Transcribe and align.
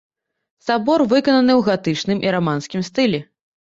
Сабор 0.67 1.05
выкананы 1.13 1.53
ў 1.59 1.69
гатычным 1.71 2.17
і 2.29 2.37
раманскім 2.41 2.81
стылі. 2.93 3.27